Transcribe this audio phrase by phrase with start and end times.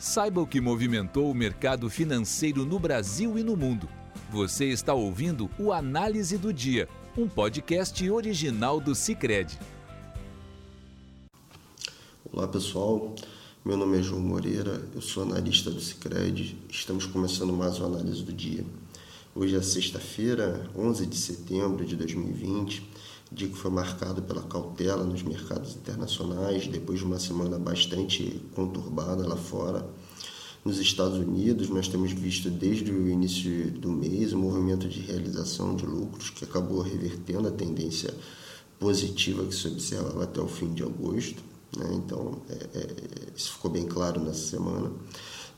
[0.00, 3.86] Saiba o que movimentou o mercado financeiro no Brasil e no mundo.
[4.30, 6.88] Você está ouvindo o Análise do Dia,
[7.18, 9.58] um podcast original do Cicred.
[12.32, 13.14] Olá pessoal,
[13.62, 16.56] meu nome é João Moreira, eu sou analista do Cicred.
[16.70, 18.64] Estamos começando mais uma Análise do Dia.
[19.34, 22.88] Hoje é sexta-feira, 11 de setembro de 2020
[23.34, 29.36] que foi marcado pela cautela nos mercados internacionais, depois de uma semana bastante conturbada lá
[29.36, 29.88] fora.
[30.64, 35.74] Nos Estados Unidos, nós temos visto desde o início do mês um movimento de realização
[35.74, 38.12] de lucros que acabou revertendo a tendência
[38.78, 41.42] positiva que se observava até o fim de agosto.
[41.76, 41.86] Né?
[41.94, 42.86] Então, é, é,
[43.34, 44.90] isso ficou bem claro nessa semana.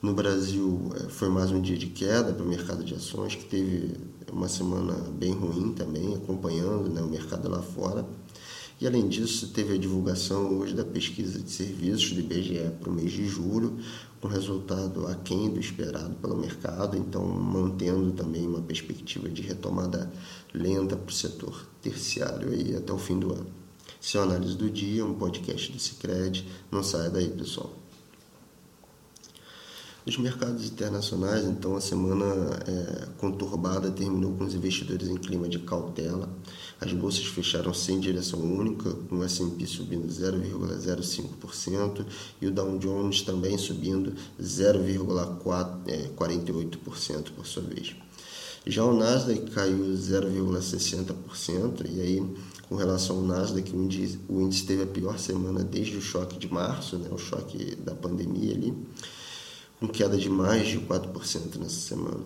[0.03, 3.45] No Brasil, é, foi mais um dia de queda para o mercado de ações, que
[3.45, 3.95] teve
[4.33, 8.05] uma semana bem ruim também, acompanhando né, o mercado lá fora.
[8.81, 12.93] E além disso, teve a divulgação hoje da pesquisa de serviços do IBGE para o
[12.93, 13.79] mês de julho,
[14.21, 20.13] com resultado aquém do esperado pelo mercado, então mantendo também uma perspectiva de retomada
[20.53, 23.47] lenta para o setor terciário aí até o fim do ano.
[24.01, 26.45] Seu é análise do dia, um podcast do Cicred.
[26.73, 27.82] Não saia daí, pessoal.
[30.05, 32.25] Nos mercados internacionais, então, a semana
[32.67, 36.29] é, conturbada terminou com os investidores em clima de cautela.
[36.81, 42.05] As bolsas fecharam sem direção única, com o S&P subindo 0,05%
[42.41, 47.95] e o Dow Jones também subindo 0,48% é, por sua vez.
[48.67, 52.21] Já o Nasdaq caiu 0,60% e aí
[52.69, 56.37] com relação ao Nasdaq, o índice, o índice teve a pior semana desde o choque
[56.39, 58.75] de março, né, o choque da pandemia ali
[59.83, 62.21] com queda de mais de 4% nessa semana.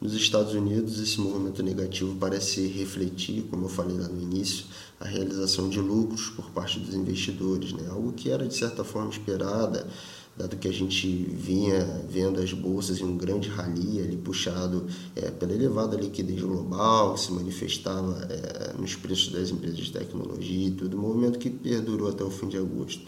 [0.00, 4.64] Nos Estados Unidos, esse movimento negativo parece refletir, como eu falei lá no início,
[4.98, 7.86] a realização de lucros por parte dos investidores, né?
[7.90, 9.86] algo que era de certa forma esperada,
[10.34, 15.30] dado que a gente vinha vendo as bolsas em um grande rally ali puxado é,
[15.30, 20.70] pela elevada liquidez global, que se manifestava é, nos preços das empresas de tecnologia e
[20.70, 23.02] tudo, um movimento que perdurou até o fim de agosto.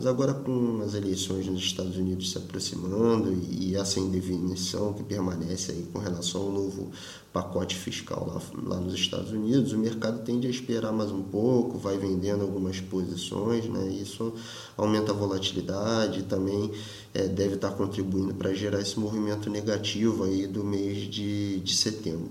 [0.00, 5.72] Mas agora com as eleições nos Estados Unidos se aproximando e essa indefinição que permanece
[5.72, 6.90] aí com relação ao novo
[7.30, 11.76] pacote fiscal lá, lá nos Estados Unidos, o mercado tende a esperar mais um pouco,
[11.76, 13.88] vai vendendo algumas posições, né?
[13.88, 14.32] Isso
[14.74, 16.72] aumenta a volatilidade e também
[17.12, 22.30] é, deve estar contribuindo para gerar esse movimento negativo aí do mês de, de setembro.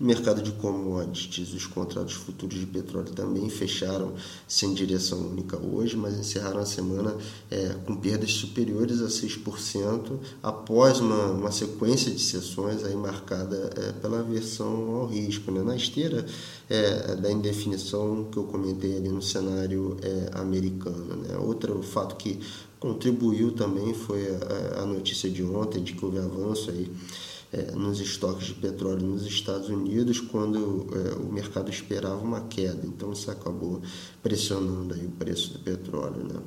[0.00, 4.14] No mercado de commodities, os contratos futuros de petróleo também fecharam
[4.48, 7.14] sem direção única hoje, mas encerraram a semana
[7.50, 13.92] é, com perdas superiores a 6% após uma, uma sequência de sessões aí marcada é,
[14.00, 15.50] pela aversão ao risco.
[15.50, 15.62] Né?
[15.62, 16.24] Na esteira
[16.70, 21.14] é, da indefinição que eu comentei ali no cenário é, americano.
[21.16, 21.36] Né?
[21.36, 22.40] Outro fato que
[22.78, 26.90] contribuiu também foi a, a notícia de ontem de que houve avanço aí
[27.52, 32.86] é, nos estoques de petróleo nos Estados Unidos quando é, o mercado esperava uma queda.
[32.86, 33.82] Então isso acabou
[34.22, 36.24] pressionando aí o preço do petróleo.
[36.24, 36.40] Né?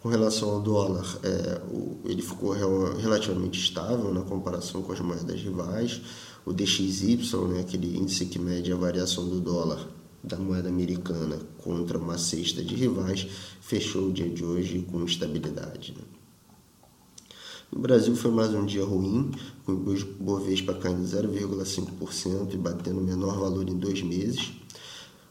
[0.00, 5.40] Com relação ao dólar, é, o, ele ficou relativamente estável na comparação com as moedas
[5.40, 6.00] rivais.
[6.44, 7.18] O DXY,
[7.48, 9.88] né, aquele índice que mede a variação do dólar
[10.22, 13.26] da moeda americana contra uma cesta de rivais,
[13.60, 15.94] fechou o dia de hoje com estabilidade.
[15.96, 16.21] Né?
[17.72, 19.30] No Brasil foi mais um dia ruim,
[19.64, 24.52] com o Bovespa caindo 0,5% e batendo o menor valor em dois meses.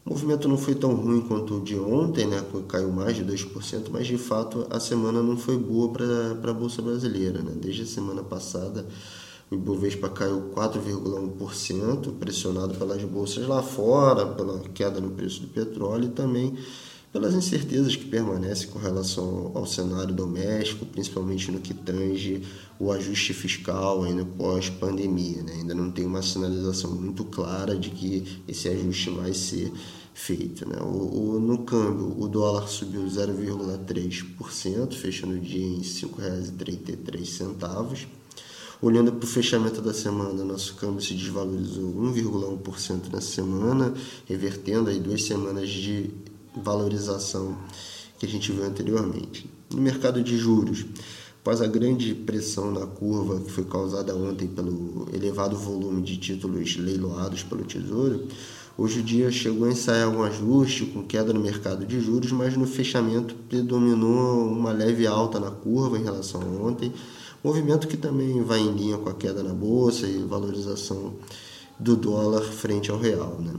[0.04, 3.90] O movimento não foi tão ruim quanto o de ontem, né, caiu mais de 2%,
[3.92, 7.40] mas de fato a semana não foi boa para a Bolsa Brasileira.
[7.40, 7.52] Né?
[7.54, 8.88] Desde a semana passada,
[9.48, 16.06] o Ibovespa caiu 4,1%, pressionado pelas bolsas lá fora, pela queda no preço do petróleo
[16.06, 16.58] e também
[17.12, 22.40] pelas incertezas que permanecem com relação ao cenário doméstico, principalmente no que tange
[22.78, 25.42] o ajuste fiscal ainda pós-pandemia.
[25.42, 25.56] Né?
[25.56, 29.70] Ainda não tem uma sinalização muito clara de que esse ajuste vai ser
[30.14, 30.66] feito.
[30.66, 30.78] Né?
[30.80, 38.06] O, o, no câmbio, o dólar subiu 0,3%, fechando o dia em R$ 5,33.
[38.80, 43.94] Olhando para o fechamento da semana, nosso câmbio se desvalorizou 1,1% nessa semana,
[44.26, 46.10] revertendo aí duas semanas de
[46.54, 47.56] valorização
[48.18, 49.50] que a gente viu anteriormente.
[49.72, 50.84] No mercado de juros,
[51.40, 56.76] após a grande pressão na curva que foi causada ontem pelo elevado volume de títulos
[56.76, 58.28] leiloados pelo Tesouro,
[58.78, 62.56] hoje o dia chegou a ensaiar um ajuste com queda no mercado de juros, mas
[62.56, 66.92] no fechamento predominou uma leve alta na curva em relação a ontem,
[67.42, 71.14] movimento que também vai em linha com a queda na bolsa e valorização
[71.78, 73.38] do dólar frente ao real.
[73.40, 73.54] Né?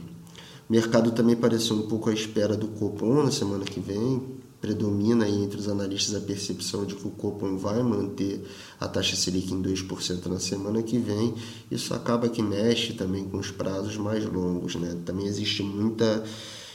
[0.73, 5.59] Mercado também pareceu um pouco à espera do Copom na semana que vem, predomina entre
[5.59, 8.43] os analistas a percepção de que o Copom vai manter
[8.79, 11.35] a taxa Selic em 2% na semana que vem.
[11.69, 14.73] Isso acaba que mexe também com os prazos mais longos.
[14.73, 14.97] Né?
[15.05, 16.23] Também existe muita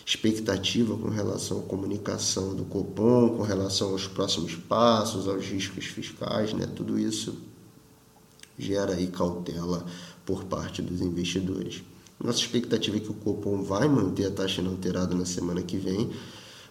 [0.06, 6.52] expectativa com relação à comunicação do Copom, com relação aos próximos passos, aos riscos fiscais,
[6.52, 6.68] né?
[6.68, 7.34] tudo isso
[8.56, 9.84] gera aí cautela
[10.24, 11.82] por parte dos investidores.
[12.22, 16.10] Nossa expectativa é que o Copom vai manter a taxa inalterada na semana que vem,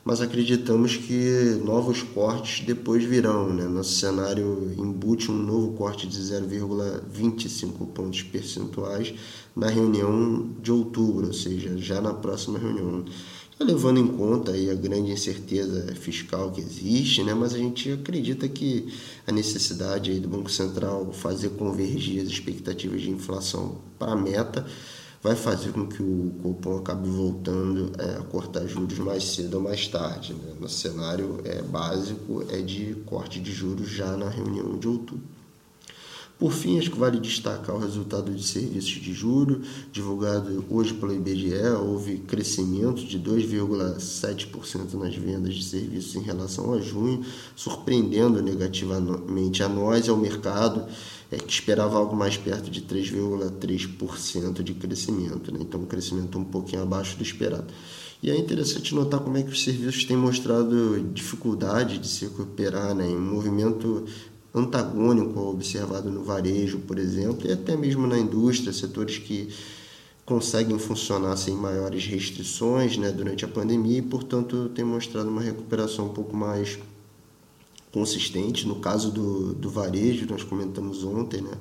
[0.03, 3.53] mas acreditamos que novos cortes depois virão.
[3.53, 3.63] Né?
[3.65, 9.13] Nosso cenário embute um novo corte de 0,25 pontos percentuais
[9.55, 13.05] na reunião de outubro, ou seja, já na próxima reunião.
[13.59, 17.33] Levando em conta aí a grande incerteza fiscal que existe, né?
[17.33, 18.88] mas a gente acredita que
[19.25, 24.65] a necessidade aí do Banco Central fazer convergir as expectativas de inflação para a meta
[25.21, 29.63] vai fazer com que o Copom acabe voltando é, a cortar juros mais cedo ou
[29.63, 30.33] mais tarde.
[30.33, 30.53] Né?
[30.59, 35.37] Nosso cenário é, básico é de corte de juros já na reunião de outubro.
[36.39, 39.61] Por fim, acho que vale destacar o resultado de serviços de juro,
[39.91, 46.79] divulgado hoje pelo IBGE, houve crescimento de 2,7% nas vendas de serviços em relação a
[46.79, 47.25] junho,
[47.55, 50.85] surpreendendo negativamente a nós e ao mercado,
[51.31, 55.59] é, que esperava algo mais perto de 3,3% de crescimento, né?
[55.62, 57.68] então um crescimento um pouquinho abaixo do esperado.
[58.21, 62.95] E é interessante notar como é que os serviços têm mostrado dificuldade de se recuperar,
[62.95, 63.06] né?
[63.06, 64.06] um movimento
[64.53, 69.50] antagônico ao observado no varejo, por exemplo, e até mesmo na indústria, setores que
[70.25, 76.07] conseguem funcionar sem maiores restrições né, durante a pandemia e, portanto, tem mostrado uma recuperação
[76.07, 76.77] um pouco mais
[77.92, 78.68] consistente.
[78.68, 81.51] No caso do, do varejo, nós comentamos ontem, né,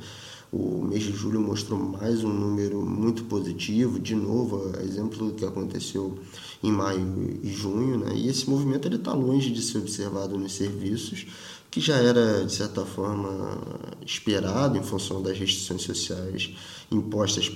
[0.52, 5.44] o mês de julho mostrou mais um número muito positivo, de novo, exemplo do que
[5.44, 6.18] aconteceu
[6.62, 8.14] em maio e junho, né?
[8.14, 11.26] e esse movimento está longe de ser observado nos serviços,
[11.70, 13.58] que já era, de certa forma,
[14.04, 16.54] esperado em função das restrições sociais
[16.90, 17.50] impostas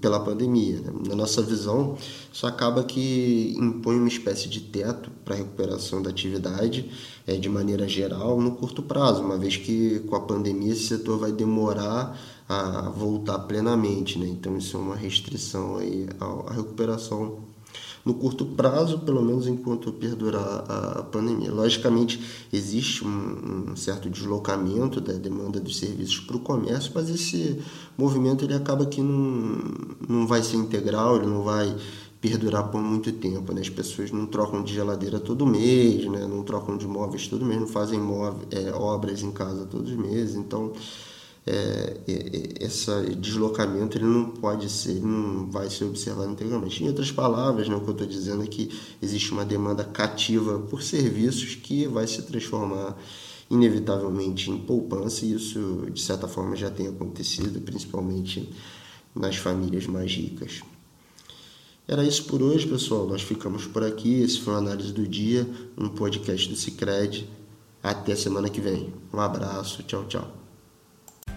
[0.00, 0.80] pela pandemia.
[0.80, 0.92] Né?
[1.08, 1.96] Na nossa visão,
[2.32, 6.90] isso acaba que impõe uma espécie de teto para a recuperação da atividade
[7.26, 11.18] é, de maneira geral no curto prazo, uma vez que com a pandemia esse setor
[11.18, 12.18] vai demorar
[12.48, 14.18] a voltar plenamente.
[14.18, 14.26] Né?
[14.28, 17.38] Então, isso é uma restrição aí à recuperação
[18.04, 21.52] no curto prazo, pelo menos enquanto perdurar a pandemia.
[21.52, 22.20] Logicamente,
[22.52, 27.60] existe um, um certo deslocamento da demanda dos serviços para o comércio, mas esse
[27.96, 29.58] movimento ele acaba que não,
[30.08, 31.74] não vai ser integral, ele não vai
[32.20, 33.52] perdurar por muito tempo.
[33.52, 33.60] Né?
[33.60, 36.26] As pessoas não trocam de geladeira todo mês, né?
[36.26, 39.96] não trocam de móveis todo mês, não fazem móveis, é, obras em casa todos os
[39.96, 40.36] meses.
[40.36, 40.72] Então,
[41.46, 41.96] é,
[42.60, 46.82] esse deslocamento ele não pode ser, não vai ser observado integralmente.
[46.82, 48.70] Em outras palavras, né, o que eu estou dizendo é que
[49.02, 52.96] existe uma demanda cativa por serviços que vai se transformar
[53.50, 58.48] inevitavelmente em poupança e isso de certa forma já tem acontecido, principalmente
[59.14, 60.62] nas famílias mais ricas.
[61.86, 63.06] Era isso por hoje, pessoal.
[63.06, 64.22] Nós ficamos por aqui.
[64.22, 65.46] Esse foi a análise do dia,
[65.76, 67.28] um podcast do Cicred.
[67.82, 68.94] Até semana que vem.
[69.12, 70.41] Um abraço, tchau, tchau.